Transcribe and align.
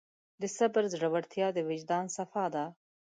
د 0.41 0.43
صبر 0.57 0.83
زړورتیا 0.93 1.47
د 1.53 1.57
وجدان 1.69 2.05
صفا 2.17 2.45
ده. 2.55 2.65